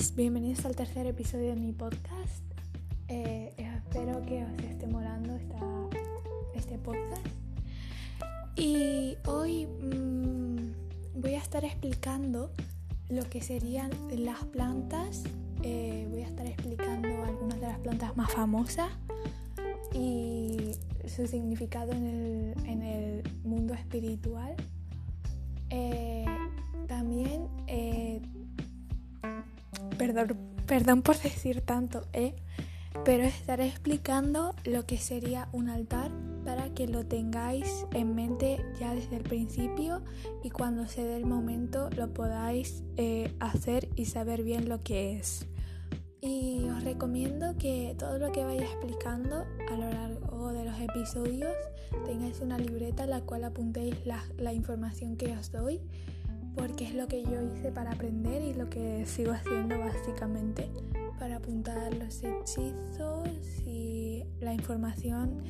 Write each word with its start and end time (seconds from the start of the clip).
días, 0.00 0.14
bienvenidos 0.16 0.64
al 0.64 0.74
tercer 0.74 1.06
episodio 1.06 1.48
de 1.48 1.56
mi 1.56 1.72
podcast. 1.72 2.42
Eh, 3.08 3.52
espero 3.58 4.22
que 4.22 4.44
os 4.44 4.64
esté 4.64 4.86
molando 4.86 5.38
este 6.54 6.78
podcast. 6.78 7.26
Y 8.56 9.16
hoy 9.26 9.66
mm, 9.66 11.20
voy 11.20 11.34
a 11.34 11.38
estar 11.38 11.64
explicando 11.64 12.50
lo 13.08 13.28
que 13.28 13.42
serían 13.42 13.90
las 14.16 14.42
plantas. 14.44 15.24
Eh, 15.62 16.06
voy 16.10 16.22
a 16.22 16.26
estar 16.26 16.46
explicando 16.46 17.08
algunas 17.24 17.60
de 17.60 17.66
las 17.66 17.78
plantas 17.80 18.16
más 18.16 18.32
famosas 18.32 18.90
y 19.92 20.72
su 21.06 21.26
significado 21.26 21.92
en 21.92 22.82
el, 22.82 23.22
mundo 23.44 23.74
espiritual. 23.74 24.54
Eh, 25.68 26.24
también 26.86 27.48
perdón, 30.00 30.38
perdón 30.66 31.02
por 31.02 31.18
decir 31.20 31.60
tanto, 31.60 32.06
¿eh? 32.14 32.34
pero 33.04 33.22
estaré 33.22 33.66
explicando 33.66 34.54
lo 34.64 34.86
que 34.86 34.96
sería 34.96 35.50
un 35.52 35.68
altar 35.68 36.10
para 36.42 36.72
que 36.72 36.88
lo 36.88 37.04
tengáis 37.04 37.86
en 37.92 38.14
mente 38.14 38.64
ya 38.80 38.94
desde 38.94 39.16
el 39.16 39.22
principio 39.22 40.02
y 40.42 40.48
cuando 40.48 40.86
se 40.86 41.04
dé 41.04 41.18
el 41.18 41.26
momento 41.26 41.90
lo 41.90 42.14
podáis 42.14 42.82
eh, 42.96 43.30
hacer 43.40 43.90
y 43.94 44.06
saber 44.06 44.42
bien 44.42 44.70
lo 44.70 44.80
que 44.80 45.18
es. 45.18 45.46
Y 46.22 46.66
os 46.70 46.82
recomiendo 46.82 47.58
que 47.58 47.94
todo 47.98 48.18
lo 48.18 48.32
que 48.32 48.42
vaya 48.42 48.64
explicando 48.64 49.44
a 49.70 49.76
lo 49.76 49.90
largo 49.90 50.52
de 50.54 50.64
los 50.64 50.80
episodios 50.80 51.54
tengáis 52.06 52.40
una 52.40 52.56
libreta 52.56 53.04
en 53.04 53.10
la 53.10 53.20
cual 53.20 53.44
apuntéis 53.44 54.06
la, 54.06 54.24
la 54.38 54.54
información 54.54 55.18
que 55.18 55.36
os 55.36 55.52
doy 55.52 55.82
porque 56.56 56.84
es 56.84 56.94
lo 56.94 57.06
que 57.06 57.22
yo 57.22 57.42
hice 57.42 57.70
para 57.72 57.92
aprender 57.92 58.42
y 58.42 58.54
lo 58.54 58.68
que 58.68 59.04
sigo 59.06 59.32
haciendo 59.32 59.78
básicamente 59.78 60.70
para 61.18 61.36
apuntar 61.36 61.94
los 61.94 62.22
hechizos 62.22 63.28
y 63.66 64.24
la 64.40 64.54
información 64.54 65.42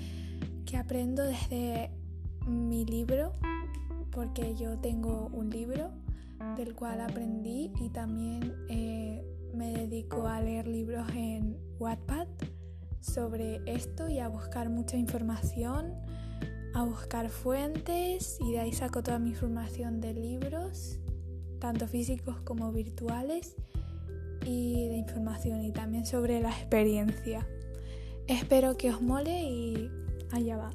que 0.66 0.76
aprendo 0.76 1.24
desde 1.24 1.90
mi 2.46 2.84
libro, 2.84 3.32
porque 4.10 4.54
yo 4.54 4.78
tengo 4.78 5.30
un 5.32 5.50
libro 5.50 5.92
del 6.56 6.74
cual 6.74 7.00
aprendí 7.00 7.72
y 7.80 7.90
también 7.90 8.54
eh, 8.68 9.22
me 9.54 9.72
dedico 9.72 10.26
a 10.26 10.40
leer 10.40 10.66
libros 10.66 11.08
en 11.14 11.56
Wattpad 11.78 12.28
sobre 13.00 13.60
esto 13.66 14.08
y 14.08 14.18
a 14.18 14.28
buscar 14.28 14.68
mucha 14.68 14.96
información 14.96 15.94
a 16.74 16.84
buscar 16.84 17.28
fuentes 17.30 18.38
y 18.40 18.52
de 18.52 18.60
ahí 18.60 18.72
saco 18.72 19.02
toda 19.02 19.18
mi 19.18 19.30
información 19.30 20.00
de 20.00 20.14
libros, 20.14 20.98
tanto 21.58 21.86
físicos 21.86 22.40
como 22.42 22.72
virtuales, 22.72 23.56
y 24.44 24.88
de 24.88 24.96
información 24.96 25.62
y 25.64 25.72
también 25.72 26.06
sobre 26.06 26.41
la 26.41 26.50
experiencia. 26.50 27.46
Espero 28.26 28.76
que 28.76 28.91
os 28.91 29.02
mole 29.02 29.42
y 29.42 29.91
allá 30.30 30.56
va. 30.56 30.72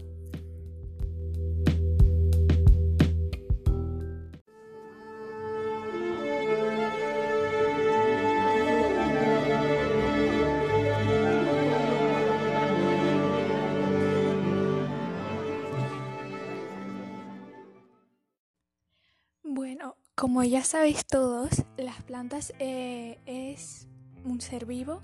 Como 20.25 20.41
ya 20.41 20.63
sabéis 20.63 21.05
todos, 21.05 21.65
las 21.77 22.01
plantas 22.01 22.51
eh, 22.57 23.19
es 23.27 23.87
un 24.23 24.41
ser 24.41 24.65
vivo, 24.65 25.03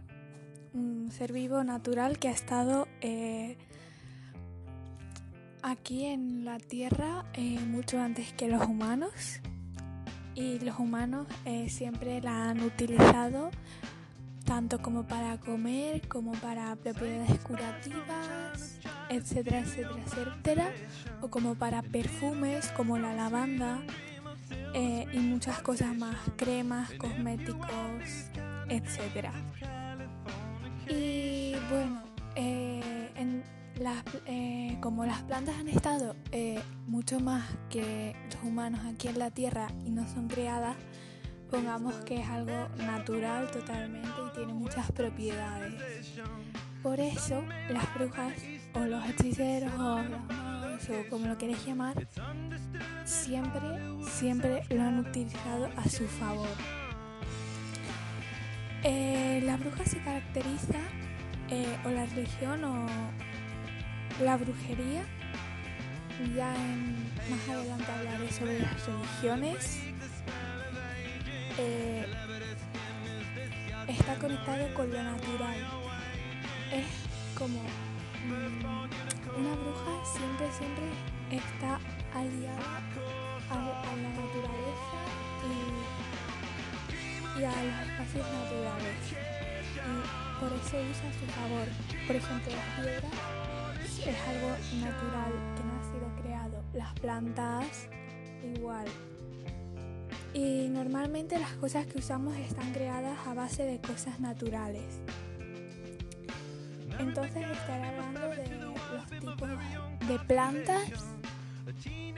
un 0.74 1.12
ser 1.12 1.32
vivo 1.32 1.64
natural 1.64 2.18
que 2.18 2.28
ha 2.28 2.32
estado 2.32 2.88
eh, 3.02 3.56
aquí 5.62 6.06
en 6.06 6.44
la 6.44 6.58
Tierra 6.58 7.24
eh, 7.34 7.60
mucho 7.60 8.00
antes 8.00 8.34
que 8.34 8.48
los 8.48 8.66
humanos. 8.66 9.42
Y 10.34 10.58
los 10.58 10.80
humanos 10.80 11.28
siempre 11.68 12.20
la 12.20 12.50
han 12.50 12.64
utilizado 12.64 13.52
tanto 14.44 14.82
como 14.82 15.06
para 15.06 15.40
comer 15.40 16.08
como 16.08 16.32
para 16.32 16.76
propiedades 16.78 17.38
curativas, 17.42 18.80
etcétera, 19.10 19.60
etcétera, 19.60 20.04
etcétera, 20.04 20.72
o 21.22 21.30
como 21.30 21.54
para 21.54 21.84
perfumes 21.84 22.70
como 22.70 22.98
la 22.98 23.14
lavanda 23.14 23.84
eh, 24.74 25.06
y 25.12 25.20
muchas 25.20 25.62
cosas 25.62 25.96
más, 25.96 26.16
cremas, 26.38 26.92
cosméticos, 26.94 27.70
etc. 28.70 29.30
Y 30.88 31.56
bueno, 31.70 32.04
eh, 32.36 33.10
eh, 34.26 34.78
como 34.82 35.06
las 35.06 35.22
plantas 35.24 35.56
han 35.58 35.68
estado 35.68 36.16
mucho 36.88 37.20
más 37.20 37.44
que 37.70 38.16
los 38.34 38.44
humanos 38.44 38.82
aquí 38.86 39.08
en 39.08 39.20
la 39.20 39.32
Tierra 39.32 39.68
y 39.86 39.92
no 39.92 40.08
son 40.08 40.28
creadas, 40.28 40.76
pongamos 41.50 41.96
que 42.06 42.22
es 42.22 42.30
algo 42.30 42.70
natural 42.78 43.52
totalmente 43.52 44.10
y 44.28 44.36
tiene 44.36 44.54
muchas 44.54 44.92
propiedades. 44.92 45.74
Por 46.82 47.00
eso 47.00 47.44
las 47.70 47.94
brujas 47.94 48.34
o 48.74 48.80
los 48.80 49.06
hechiceros 49.06 49.74
o 49.74 50.02
o 50.90 51.10
como 51.10 51.28
lo 51.28 51.38
queréis 51.38 51.66
llamar, 51.66 52.08
siempre, 53.06 53.62
siempre 54.04 54.64
lo 54.70 54.82
han 54.82 55.00
utilizado 55.00 55.70
a 55.78 55.88
su 55.88 56.08
favor. 56.08 56.48
Eh, 58.84 59.42
la 59.46 59.58
bruja 59.58 59.86
se 59.86 60.00
caracteriza, 60.00 60.80
eh, 61.50 61.78
o 61.86 61.90
la 61.90 62.06
religión, 62.08 62.64
o 62.64 62.88
la 64.24 64.38
brujería. 64.38 65.04
Ya 66.36 66.54
más 67.30 67.50
adelante 67.50 67.92
hablaré 67.92 68.32
sobre 68.32 68.60
las 68.60 68.86
religiones. 68.86 69.80
Eh, 71.58 72.06
está 73.88 74.16
conectado 74.16 74.74
con 74.74 74.92
lo 74.92 75.04
natural. 75.04 75.58
Es 76.72 76.86
como 77.38 77.62
una 79.38 79.56
bruja 79.56 80.06
siempre, 80.06 80.52
siempre 80.52 80.86
está 81.32 81.80
aliada 82.14 82.82
a, 83.50 83.56
la 83.56 84.10
naturaleza 84.10 85.00
y, 87.38 87.44
a 87.44 87.64
los 87.64 87.88
espacios 87.88 88.28
naturales. 88.32 88.98
Y 89.76 90.40
por 90.40 90.52
eso 90.54 90.78
usa 90.78 91.10
su 91.20 91.26
favor. 91.34 91.68
Por 92.08 92.16
ejemplo, 92.16 92.52
la 92.52 92.84
piedra 92.84 93.10
es 94.06 94.28
algo 94.28 94.50
natural 94.82 95.32
que 95.56 95.64
no 95.64 95.72
ha 95.80 95.84
sido 95.92 96.22
creado. 96.22 96.64
Las 96.74 96.94
plantas 97.00 97.88
igual. 98.56 98.88
Y 100.34 100.70
normalmente 100.70 101.38
las 101.40 101.52
cosas 101.54 101.86
que 101.88 101.98
usamos 101.98 102.38
están 102.38 102.72
creadas 102.72 103.18
a 103.28 103.34
base 103.34 103.64
de 103.64 103.82
cosas 103.82 104.20
naturales. 104.20 105.02
Entonces 107.00 107.50
estaré 107.50 107.84
hablando 107.84 108.30
de 108.30 108.61
de 110.08 110.20
plantas 110.28 110.90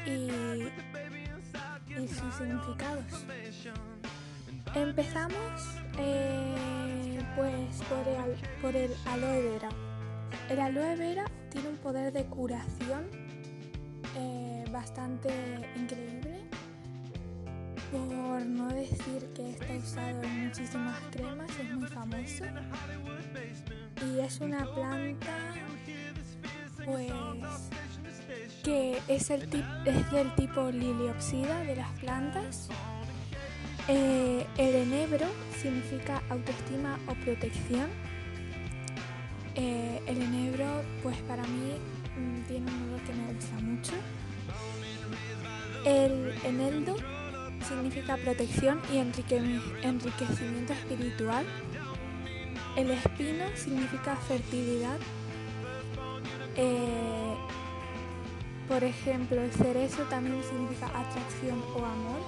y, 0.06 0.30
sus 2.08 2.36
significados. 2.36 3.26
Empezamos 4.76 5.80
eh, 6.00 7.20
pues 7.36 7.82
por 7.90 8.08
el, 8.08 8.62
por 8.62 8.76
el 8.76 8.92
aloe 9.06 9.42
vera. 9.42 9.70
El 10.50 10.60
aloe 10.60 10.96
vera 10.96 11.26
tiene 11.50 11.70
un 11.70 11.78
poder 11.78 12.12
de 12.12 12.26
curación 12.26 13.06
eh, 14.16 14.66
bastante 14.72 15.30
increíble, 15.76 16.42
por 17.92 18.46
no 18.46 18.68
decir 18.70 19.32
que 19.36 19.52
está 19.52 19.74
usado 19.76 20.24
en 20.24 20.48
muchísimas 20.48 21.00
cremas, 21.12 21.50
es 21.60 21.76
muy 21.76 21.88
famoso. 21.88 22.46
Y 24.06 24.20
es 24.20 24.40
una 24.42 24.66
planta 24.74 25.38
pues 26.86 27.12
que 28.64 29.02
es, 29.08 29.30
el 29.30 29.44
es 29.86 30.12
del 30.12 30.34
tipo 30.36 30.72
liliopsida 30.72 31.62
de 31.62 31.76
las 31.76 31.90
plantas. 32.00 32.70
Eh, 33.90 34.48
el 34.58 34.76
enebro 34.76 35.28
significa 35.62 36.22
autoestima 36.30 36.98
o 37.08 37.14
protección. 37.16 37.90
Eh, 39.56 40.02
el 40.08 40.22
enebro, 40.22 40.66
pues 41.04 41.18
para 41.24 41.44
mí 41.44 41.74
mm, 42.18 42.48
tiene 42.48 42.72
un 42.72 42.90
olor 42.90 43.02
que 43.02 43.14
me 43.14 43.34
gusta 43.34 43.56
mucho. 43.60 43.94
El 45.86 46.34
eneldo 46.46 46.96
significa 47.68 48.16
protección 48.18 48.80
y 48.92 48.98
enriquecimiento 48.98 50.74
espiritual. 50.74 51.46
El 52.78 52.92
espino 52.92 53.46
significa 53.56 54.16
fertilidad. 54.16 54.98
Por 58.74 58.84
ejemplo, 58.84 59.40
cerezo 59.52 60.02
también 60.10 60.42
significa 60.42 60.88
atracción 60.88 61.62
o 61.76 61.86
amor. 61.86 62.22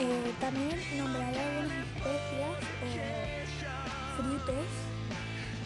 Eh, 0.00 0.32
también 0.40 0.76
nombraré 0.98 1.38
algunas 1.38 1.86
especias 1.86 2.58
o 2.82 2.86
frutos 4.16 4.66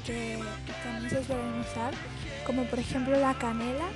que 0.05 0.39
también 0.85 1.09
se 1.09 1.25
suelen 1.25 1.61
usar, 1.61 1.95
como 2.47 2.65
por 2.65 2.79
ejemplo 2.79 3.19
la 3.19 3.33
canela. 3.33 3.89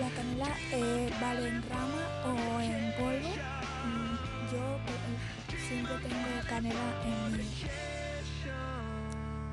La 0.00 0.08
canela 0.08 0.48
eh, 0.72 1.08
vale 1.20 1.50
en 1.50 1.62
rama 1.70 2.02
o 2.26 2.60
en 2.60 2.92
polvo. 2.96 3.30
Mm, 3.86 4.16
yo 4.50 4.64
eh, 4.74 5.60
siempre 5.68 5.94
tengo 5.98 6.48
canela 6.48 6.86
en 7.06 7.38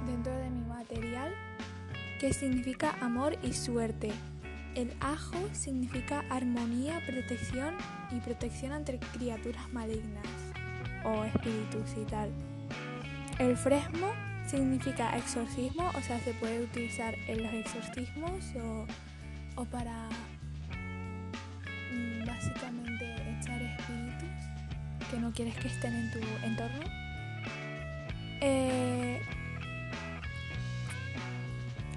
dentro 0.08 0.34
de 0.34 0.50
mi 0.50 0.66
material, 0.66 1.32
que 2.20 2.34
significa 2.34 2.96
amor 3.02 3.38
y 3.44 3.54
suerte. 3.54 4.12
El 4.76 4.92
ajo 5.02 5.38
significa 5.54 6.24
armonía, 6.32 7.00
protección 7.06 7.76
y 8.12 8.20
protección 8.22 8.72
ante 8.72 8.98
criaturas 9.14 9.72
malignas 9.72 10.26
o 11.04 11.24
espíritus 11.26 11.96
y 12.02 12.06
tal. 12.06 12.32
El 13.38 13.56
fresmo 13.56 14.12
significa 14.48 15.16
exorcismo, 15.16 15.92
o 15.96 16.02
sea, 16.02 16.20
se 16.22 16.34
puede 16.34 16.64
utilizar 16.64 17.16
en 17.28 17.44
los 17.44 17.54
exorcismos 17.54 18.44
o, 19.56 19.66
para 19.66 20.10
mm, 21.92 22.26
básicamente 22.26 23.38
echar 23.40 23.62
espíritus 23.62 24.30
que 25.12 25.20
no 25.20 25.32
quieres 25.34 25.56
que 25.56 25.68
estén 25.68 25.94
en 25.94 26.12
tu 26.12 26.20
entorno. 26.44 26.84
Eh, 28.42 29.22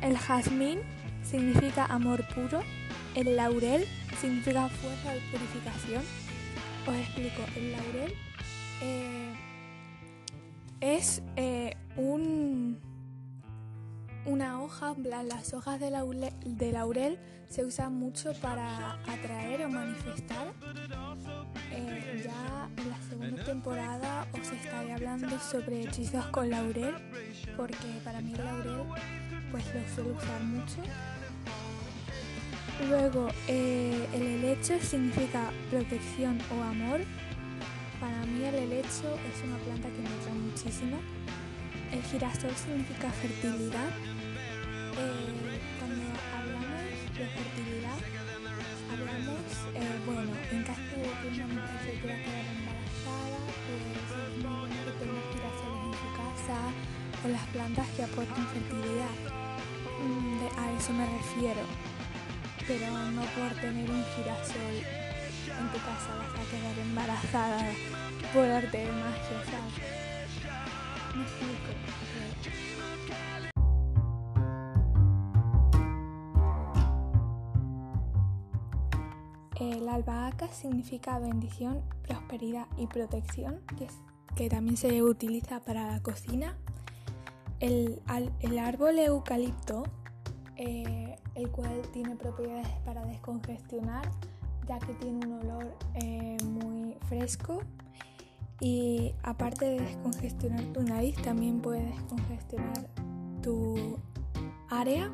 el 0.02 0.18
jazmín 0.18 0.80
significa 1.28 1.86
amor 1.86 2.24
puro. 2.34 2.62
El 3.14 3.36
laurel 3.36 3.86
significa 4.20 4.68
fuerza 4.68 5.12
de 5.12 5.20
purificación. 5.32 6.02
Os 6.86 6.96
explico, 6.96 7.42
el 7.56 7.72
laurel 7.72 8.14
eh, 8.82 9.34
es 10.80 11.22
eh, 11.36 11.76
un, 11.96 12.78
una 14.24 14.62
hoja, 14.62 14.94
las 14.98 15.52
hojas 15.54 15.80
de 15.80 15.90
laurel, 15.90 16.32
de 16.44 16.72
laurel, 16.72 17.18
se 17.48 17.64
usan 17.64 17.94
mucho 17.94 18.32
para 18.40 18.94
atraer 19.06 19.64
o 19.64 19.68
manifestar. 19.68 20.52
Eh, 21.72 22.22
ya 22.24 22.68
en 22.76 22.90
la 22.90 22.98
segunda 23.08 23.44
temporada 23.44 24.26
os 24.32 24.50
estaré 24.50 24.92
hablando 24.92 25.38
sobre 25.40 25.82
hechizos 25.82 26.26
con 26.26 26.50
laurel, 26.50 26.94
porque 27.56 28.00
para 28.04 28.20
mí 28.20 28.32
el 28.34 28.44
laurel 28.44 28.86
pues 29.50 29.64
lo 29.74 29.94
suelo 29.94 30.16
usar 30.16 30.40
mucho. 30.42 30.82
Luego, 32.84 33.28
eh, 33.48 34.06
el 34.12 34.22
helecho 34.22 34.78
significa 34.80 35.50
protección 35.70 36.38
o 36.52 36.62
amor. 36.62 37.00
Para 37.98 38.26
mí 38.26 38.44
el 38.44 38.54
helecho 38.54 39.16
es 39.24 39.42
una 39.44 39.56
planta 39.64 39.88
que 39.88 40.02
me 40.02 40.08
atrae 40.08 40.34
muchísimo. 40.34 40.98
El 41.90 42.02
girasol 42.02 42.54
significa 42.54 43.10
fertilidad. 43.10 43.88
Eh, 44.98 45.60
cuando 45.78 46.04
hablamos 46.36 46.84
de 47.16 47.26
fertilidad, 47.26 47.98
hablamos, 48.92 49.40
eh, 49.74 49.96
bueno, 50.04 50.32
en 50.52 50.62
caso 50.62 50.82
de 51.00 51.08
que 51.22 51.28
una 51.32 51.46
mujer 51.46 51.80
se 51.80 52.00
quiera 52.00 52.16
quedar 52.22 52.44
embarazada, 52.44 53.40
pues 53.64 53.82
es 54.04 54.36
muy 54.36 54.52
bueno 54.52 54.76
que 54.84 54.92
tenga 55.00 55.20
girasoles 55.32 55.80
en 55.80 55.94
su 55.96 56.08
casa 56.12 56.58
o 57.24 57.28
las 57.28 57.46
plantas 57.48 57.88
que 57.96 58.02
aportan 58.02 58.46
fertilidad. 58.48 59.16
Mm, 59.96 60.60
a 60.60 60.78
eso 60.78 60.92
me 60.92 61.06
refiero. 61.06 61.85
Pero 62.66 62.90
no 62.90 63.22
por 63.22 63.60
tener 63.60 63.90
un 63.90 64.04
girasol 64.16 64.76
en 65.46 65.68
tu 65.72 65.78
casa 65.78 66.14
vas 66.18 66.34
a 66.34 66.50
quedar 66.50 66.78
embarazada 66.78 67.70
por 68.32 68.44
arte 68.44 68.78
de 68.78 68.92
magia, 68.92 69.44
¿sabes? 69.50 69.96
Me 79.86 79.92
albahaca 79.92 80.48
significa 80.48 81.18
bendición, 81.18 81.82
prosperidad 82.02 82.66
y 82.76 82.86
protección, 82.86 83.60
que 84.34 84.50
también 84.50 84.76
se 84.76 85.02
utiliza 85.02 85.60
para 85.60 85.86
la 85.86 86.02
cocina 86.02 86.54
el, 87.60 88.02
árbol 88.58 88.98
eucalipto, 88.98 89.84
eh, 90.56 91.16
el 91.34 91.50
cual 91.50 91.82
tiene 91.92 92.16
propiedades 92.16 92.68
para 92.84 93.04
descongestionar, 93.04 94.10
ya 94.66 94.78
que 94.78 94.94
tiene 94.94 95.26
un 95.26 95.32
olor 95.32 95.76
eh, 95.94 96.36
muy 96.44 96.96
fresco. 97.08 97.60
Y 98.60 99.12
aparte 99.22 99.66
de 99.66 99.80
descongestionar 99.80 100.64
tu 100.72 100.82
nariz, 100.82 101.16
también 101.22 101.60
puede 101.60 101.84
descongestionar 101.84 102.88
tu 103.42 103.98
área. 104.70 105.10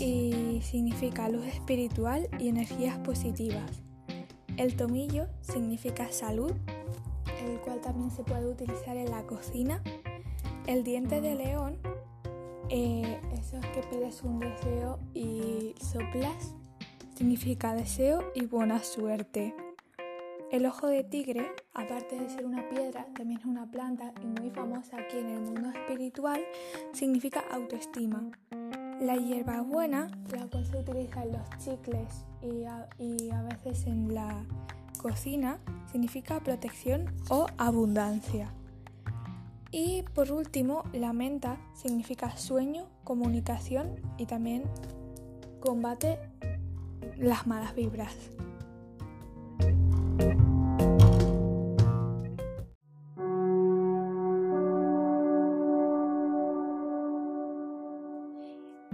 Y 0.00 0.60
significa 0.62 1.28
luz 1.28 1.46
espiritual 1.46 2.28
y 2.40 2.48
energías 2.48 2.98
positivas. 2.98 3.84
El 4.56 4.76
tomillo 4.76 5.26
significa 5.40 6.10
salud, 6.10 6.52
el 7.44 7.58
cual 7.60 7.80
también 7.80 8.10
se 8.10 8.24
puede 8.24 8.46
utilizar 8.46 8.96
en 8.96 9.10
la 9.10 9.22
cocina. 9.22 9.82
El 10.66 10.82
diente 10.82 11.20
de 11.20 11.34
león, 11.34 11.78
eh, 12.70 13.20
eso 13.32 13.58
es 13.58 13.66
que 13.66 13.82
pides 13.90 14.22
un 14.22 14.40
deseo 14.40 14.98
y 15.12 15.74
soplas, 15.80 16.54
significa 17.14 17.74
deseo 17.74 18.32
y 18.34 18.46
buena 18.46 18.82
suerte. 18.82 19.54
El 20.50 20.66
ojo 20.66 20.86
de 20.86 21.02
tigre, 21.02 21.50
aparte 21.72 22.18
de 22.18 22.28
ser 22.28 22.46
una 22.46 22.68
piedra, 22.68 23.06
también 23.16 23.40
es 23.40 23.46
una 23.46 23.70
planta 23.70 24.12
y 24.22 24.26
muy 24.26 24.50
famosa 24.50 24.98
aquí 24.98 25.18
en 25.18 25.30
el 25.30 25.40
mundo 25.40 25.70
espiritual, 25.70 26.40
significa 26.92 27.42
autoestima. 27.50 28.30
La 29.00 29.16
hierbabuena, 29.16 30.08
la 30.30 30.46
cual 30.46 30.64
se 30.64 30.76
utiliza 30.76 31.24
en 31.24 31.32
los 31.32 31.48
chicles 31.58 32.24
y 32.40 32.64
y 33.02 33.30
a 33.30 33.42
veces 33.42 33.86
en 33.86 34.14
la 34.14 34.44
cocina, 34.98 35.58
significa 35.90 36.40
protección 36.40 37.12
o 37.28 37.46
abundancia. 37.58 38.52
Y 39.76 40.02
por 40.14 40.30
último, 40.30 40.84
la 40.92 41.12
menta 41.12 41.58
significa 41.72 42.36
sueño, 42.36 42.86
comunicación 43.02 43.96
y 44.18 44.26
también 44.26 44.62
combate 45.58 46.16
las 47.16 47.48
malas 47.48 47.74
vibras. 47.74 48.14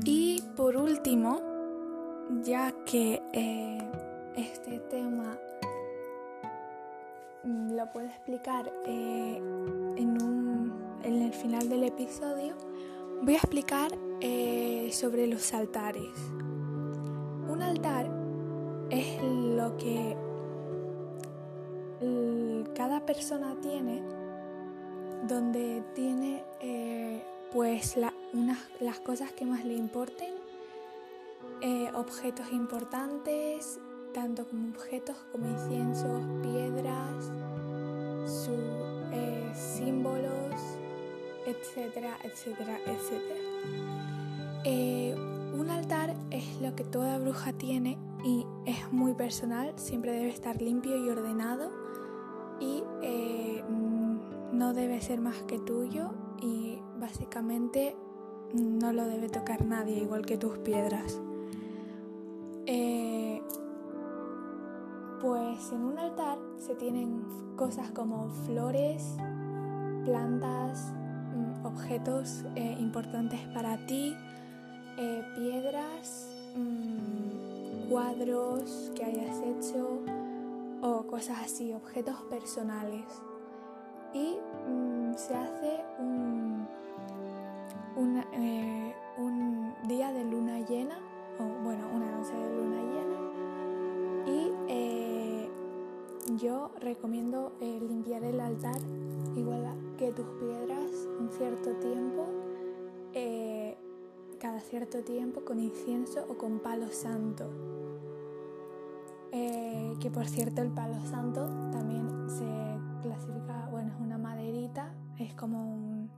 Y 0.06 0.42
por 0.56 0.78
último, 0.78 1.42
ya 2.42 2.72
que 2.86 3.20
eh, 3.34 3.90
este 4.34 4.78
tema 4.88 5.36
lo 7.44 7.92
puedo 7.92 8.06
explicar 8.06 8.72
eh, 8.86 9.36
en 9.36 10.22
un 10.22 10.39
en 11.02 11.22
el 11.22 11.32
final 11.32 11.68
del 11.68 11.84
episodio 11.84 12.54
voy 13.22 13.34
a 13.34 13.38
explicar 13.38 13.90
eh, 14.20 14.90
sobre 14.92 15.26
los 15.26 15.52
altares. 15.52 16.16
Un 17.48 17.62
altar 17.62 18.10
es 18.90 19.22
lo 19.22 19.76
que 19.76 20.16
cada 22.74 23.04
persona 23.04 23.54
tiene 23.60 24.02
donde 25.28 25.82
tiene 25.94 26.42
eh, 26.60 27.22
pues 27.52 27.96
las 27.96 29.00
cosas 29.00 29.32
que 29.32 29.44
más 29.44 29.64
le 29.64 29.74
importen, 29.74 30.34
eh, 31.60 31.90
objetos 31.94 32.50
importantes, 32.52 33.78
tanto 34.14 34.46
como 34.46 34.68
objetos 34.70 35.16
como 35.30 35.46
inciensos, 35.46 36.22
piedras, 36.42 37.30
sus 38.24 38.80
símbolos, 39.54 40.39
etcétera, 41.50 42.16
etcétera, 42.22 42.78
etcétera. 42.86 43.40
Eh, 44.64 45.14
un 45.58 45.70
altar 45.70 46.14
es 46.30 46.60
lo 46.60 46.74
que 46.74 46.84
toda 46.84 47.18
bruja 47.18 47.52
tiene 47.52 47.98
y 48.24 48.46
es 48.66 48.92
muy 48.92 49.14
personal, 49.14 49.72
siempre 49.76 50.12
debe 50.12 50.28
estar 50.28 50.60
limpio 50.60 50.96
y 50.96 51.08
ordenado 51.08 51.70
y 52.60 52.82
eh, 53.02 53.64
no 54.52 54.74
debe 54.74 55.00
ser 55.00 55.20
más 55.20 55.42
que 55.44 55.58
tuyo 55.58 56.10
y 56.42 56.78
básicamente 56.98 57.96
no 58.52 58.92
lo 58.92 59.06
debe 59.06 59.28
tocar 59.28 59.64
nadie, 59.64 59.98
igual 59.98 60.26
que 60.26 60.36
tus 60.36 60.58
piedras. 60.58 61.20
Eh, 62.66 63.42
pues 65.20 65.72
en 65.72 65.84
un 65.84 65.98
altar 65.98 66.38
se 66.58 66.74
tienen 66.74 67.22
cosas 67.56 67.90
como 67.90 68.28
flores, 68.46 69.16
plantas, 70.04 70.92
objetos 71.90 72.44
eh, 72.54 72.76
importantes 72.78 73.40
para 73.52 73.76
ti, 73.88 74.16
eh, 74.96 75.24
piedras, 75.34 76.28
mm, 76.54 77.88
cuadros 77.88 78.92
que 78.94 79.04
hayas 79.06 79.36
hecho 79.38 79.98
o 80.82 81.02
cosas 81.08 81.38
así, 81.44 81.72
objetos 81.72 82.14
personales. 82.30 83.06
Y 84.14 84.36
mm, 84.68 85.14
se 85.16 85.34
hace 85.34 85.80
un, 85.98 86.68
eh, 88.34 88.94
un 89.18 89.74
día 89.88 90.12
de 90.12 90.22
luna 90.22 90.60
llena, 90.60 90.96
o 91.40 91.64
bueno, 91.64 91.88
una 91.92 92.06
noche 92.12 92.34
de 92.34 92.56
luna 92.56 92.82
llena. 92.82 93.19
Yo 96.36 96.70
recomiendo 96.80 97.52
eh, 97.60 97.80
limpiar 97.80 98.24
el 98.24 98.40
altar 98.40 98.80
igual 99.36 99.94
que 99.96 100.12
tus 100.12 100.26
piedras 100.40 100.90
un 101.18 101.30
cierto 101.30 101.70
tiempo, 101.76 102.26
cada 104.38 104.60
cierto 104.60 105.02
tiempo 105.02 105.44
con 105.44 105.60
incienso 105.60 106.24
o 106.28 106.38
con 106.38 106.60
palo 106.60 106.90
santo. 106.90 107.50
que 109.30 110.10
por 110.10 110.26
cierto 110.26 110.62
el 110.62 110.70
palo 110.70 110.98
santo 111.10 111.46
también 111.70 112.28
se 112.30 112.70
clasifica, 113.02 113.68
bueno, 113.70 113.92
es 113.92 114.00
una 114.00 114.18
maderita, 114.18 114.94
es 115.18 115.34
como 115.34 115.72
un... 115.72 116.10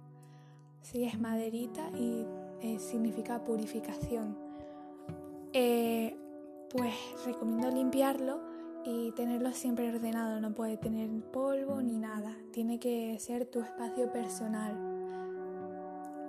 Sí, 0.83 1.05
es 1.05 1.19
maderita 1.21 1.91
y 1.91 2.27
eh, 2.61 2.79
significa 2.79 3.43
purificación. 3.43 4.37
Eh, 5.53 6.17
pues 6.71 6.95
recomiendo 7.27 7.71
limpiarlo 7.71 8.41
y 8.85 9.13
tenerlo 9.13 9.53
siempre 9.53 9.89
ordenado, 9.95 10.41
no 10.41 10.55
puede 10.55 10.77
tener 10.77 11.09
polvo 11.33 11.81
ni 11.83 11.99
nada, 11.99 12.37
tiene 12.53 12.79
que 12.79 13.19
ser 13.19 13.47
tu 13.47 13.61
espacio 13.61 14.11
personal. 14.13 14.77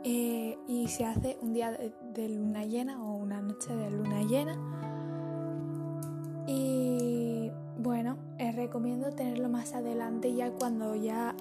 Eh, 0.04 0.58
y 0.68 0.88
se 0.90 1.06
hace 1.06 1.38
un 1.42 1.54
día 1.54 1.72
de, 1.72 2.30
luna 2.30 2.66
llena 2.66 3.02
o 3.02 3.16
una 3.16 3.42
noche 3.42 3.74
de 3.76 3.90
luna 3.90 4.22
llena. 4.24 4.58
Y 6.46 7.52
bueno, 7.78 8.18
recomiendo 8.54 9.12
tenerlo 9.12 9.50
más 9.50 9.74
adelante 9.74 10.34
ya 10.34 10.52
cuando 10.52 10.96
ya 10.96 11.36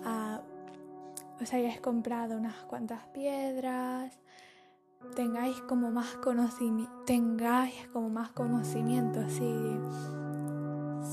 os 1.40 1.52
hayáis 1.52 1.81
comprado 1.81 2.37
unas 2.37 2.54
cuantas 2.64 3.07
piedras, 3.09 4.19
tengáis 5.16 5.61
como 5.62 5.90
más 5.90 6.14
conocimiento, 6.16 6.92
tengáis 7.04 7.75
como 7.92 8.09
más 8.11 8.31
conocimiento, 8.31 9.21
así, 9.21 9.52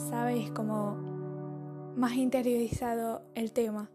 sabéis 0.09 0.51
como 0.51 0.95
más 1.95 2.13
interiorizado 2.13 3.21
el 3.35 3.51
tema. 3.51 3.89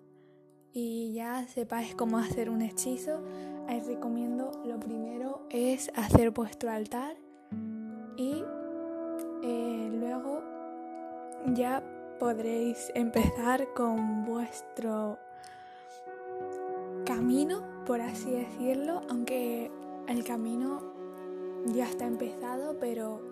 Y 0.72 1.14
ya 1.14 1.46
sepáis 1.46 1.94
cómo 1.94 2.18
hacer 2.18 2.50
un 2.50 2.62
hechizo, 2.62 3.22
os 3.68 3.86
recomiendo 3.86 4.50
lo 4.64 4.78
primero 4.78 5.46
es 5.50 5.90
hacer 5.94 6.30
vuestro 6.30 6.70
altar 6.70 7.16
y 8.16 8.44
eh, 9.42 9.90
luego 9.92 10.42
ya 11.54 11.82
podréis 12.18 12.90
empezar 12.94 13.72
con 13.74 14.24
vuestro 14.24 15.18
camino, 17.06 17.62
por 17.86 18.00
así 18.00 18.30
decirlo, 18.30 19.00
aunque 19.08 19.70
el 20.08 20.24
camino 20.24 20.82
ya 21.66 21.84
está 21.84 22.06
empezado, 22.06 22.78
pero 22.78 23.22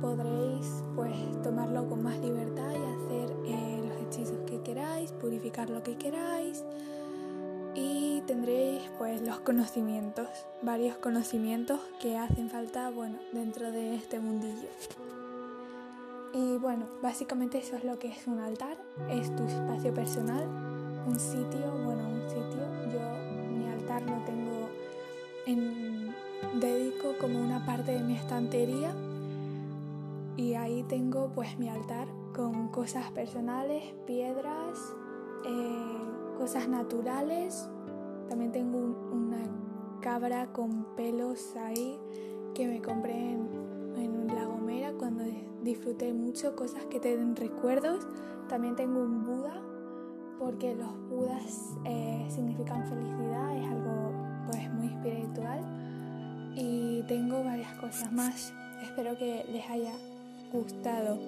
podréis 0.00 0.82
pues 0.94 1.14
tomarlo 1.42 1.88
con 1.88 2.02
más 2.02 2.18
libertad 2.18 2.70
y 2.70 2.76
hacer 2.76 3.36
eh, 3.46 3.82
los 3.86 4.06
hechizos 4.06 4.38
que 4.46 4.60
queráis, 4.62 5.12
purificar 5.12 5.70
lo 5.70 5.82
que 5.82 5.96
queráis 5.96 6.64
y 7.74 8.22
tendréis 8.26 8.82
pues 8.98 9.20
los 9.20 9.40
conocimientos, 9.40 10.28
varios 10.62 10.96
conocimientos 10.96 11.80
que 12.00 12.16
hacen 12.16 12.48
falta 12.48 12.90
bueno 12.90 13.18
dentro 13.32 13.70
de 13.70 13.94
este 13.94 14.18
mundillo. 14.18 14.68
Y 16.32 16.58
bueno, 16.58 16.86
básicamente 17.02 17.58
eso 17.58 17.76
es 17.76 17.84
lo 17.84 17.98
que 17.98 18.08
es 18.08 18.26
un 18.26 18.40
altar, 18.40 18.76
es 19.10 19.34
tu 19.34 19.44
espacio 19.44 19.94
personal, 19.94 20.46
un 21.06 21.18
sitio, 21.18 21.70
bueno, 21.84 22.08
un 22.08 22.22
sitio, 22.28 22.62
yo 22.92 23.56
mi 23.56 23.66
altar 23.68 24.02
lo 24.02 24.22
tengo 24.24 24.68
en, 25.46 26.14
dedico 26.60 27.14
como 27.18 27.40
una 27.40 27.64
parte 27.64 27.92
de 27.92 28.00
mi 28.00 28.16
estantería 28.16 28.92
y 30.36 30.54
ahí 30.54 30.82
tengo 30.84 31.30
pues 31.34 31.58
mi 31.58 31.68
altar 31.68 32.08
con 32.34 32.68
cosas 32.68 33.10
personales, 33.12 33.94
piedras, 34.06 34.94
eh, 35.44 36.36
cosas 36.38 36.68
naturales, 36.68 37.70
también 38.28 38.52
tengo 38.52 38.78
una 39.12 39.42
cabra 40.00 40.52
con 40.52 40.84
pelos 40.96 41.56
ahí 41.56 41.98
que 42.54 42.66
me 42.66 42.82
compré 42.82 43.32
en, 43.32 44.26
La 44.34 44.44
Gomera 44.44 44.92
cuando 44.92 45.24
disfruté 45.62 46.12
mucho, 46.12 46.56
cosas 46.56 46.84
que 46.86 47.00
te 47.00 47.16
den 47.16 47.36
recuerdos. 47.36 48.06
También 48.48 48.76
tengo 48.76 49.00
un 49.00 49.24
Buda, 49.24 49.62
porque 50.38 50.74
los 50.74 51.08
Budas 51.08 51.76
eh, 51.84 52.26
significan 52.28 52.84
felicidad, 52.86 53.56
es 53.56 53.68
algo 53.68 54.12
pues 54.50 54.72
muy 54.74 54.88
espiritual. 54.88 55.60
Y 56.56 57.02
tengo 57.08 57.42
varias 57.44 57.72
cosas 57.76 58.12
más. 58.12 58.52
Espero 58.82 59.16
que 59.16 59.44
les 59.50 59.68
haya 59.70 59.92
gustado 60.56 61.18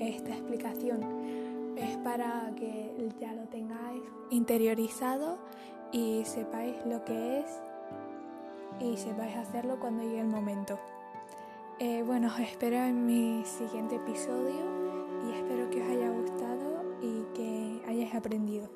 esta 0.00 0.30
explicación. 0.30 1.76
Es 1.76 1.96
para 1.98 2.52
que 2.56 2.94
ya 3.20 3.32
lo 3.32 3.44
tengáis 3.48 4.02
interiorizado 4.30 5.38
y 5.92 6.24
sepáis 6.24 6.74
lo 6.86 7.04
que 7.04 7.40
es 7.40 7.46
y 8.80 8.96
sepáis 8.96 9.36
hacerlo 9.36 9.78
cuando 9.78 10.02
llegue 10.02 10.20
el 10.20 10.26
momento. 10.26 10.78
Eh, 11.78 12.02
bueno, 12.06 12.28
os 12.28 12.38
espero 12.40 12.76
en 12.76 13.06
mi 13.06 13.44
siguiente 13.44 13.96
episodio 13.96 14.64
y 15.26 15.32
espero 15.32 15.70
que 15.70 15.82
os 15.82 15.88
haya 15.88 16.10
gustado 16.10 16.84
y 17.00 17.22
que 17.34 17.82
hayáis 17.88 18.14
aprendido. 18.14 18.68